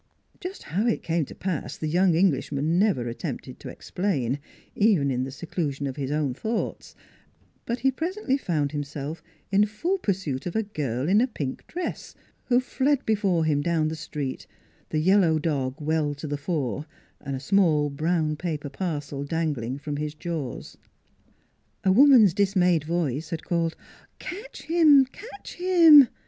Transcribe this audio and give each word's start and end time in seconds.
Just 0.39 0.63
how 0.63 0.87
it 0.87 1.03
came 1.03 1.25
to 1.25 1.35
pass 1.35 1.77
the 1.77 1.85
young 1.85 2.15
Englishman 2.15 2.79
never 2.79 3.07
attempted 3.07 3.59
to 3.59 3.69
explain 3.69 4.39
even 4.75 5.11
in 5.11 5.25
the 5.25 5.29
seclusion 5.29 5.85
of 5.85 5.95
his 5.95 6.09
own 6.09 6.33
thoughts; 6.33 6.95
but 7.67 7.81
he 7.81 7.91
presently 7.91 8.35
found 8.35 8.71
himself 8.71 9.21
in 9.51 9.67
full 9.67 9.99
pursuit 9.99 10.47
of 10.47 10.55
a 10.55 10.63
girl 10.63 11.07
in 11.07 11.21
a 11.21 11.27
pink 11.27 11.67
dress, 11.67 12.15
who 12.45 12.59
fled 12.59 13.05
before 13.05 13.45
him 13.45 13.61
down 13.61 13.89
the 13.89 13.95
street 13.95 14.47
the 14.89 14.97
yellow 14.97 15.37
dog 15.37 15.79
well 15.79 16.15
to 16.15 16.25
the 16.25 16.35
fore, 16.35 16.87
a 17.19 17.39
small 17.39 17.91
brown 17.91 18.35
paper 18.35 18.69
parcel 18.69 19.23
dangling 19.23 19.77
from 19.77 19.97
his 19.97 20.15
jaws. 20.15 20.79
A 21.83 21.91
woman's 21.91 22.33
dismayed 22.33 22.85
voice 22.85 23.29
had 23.29 23.43
called" 23.43 23.75
Catch 24.17 24.63
him! 24.63 25.05
Catch 25.05 25.57
him 25.57 26.07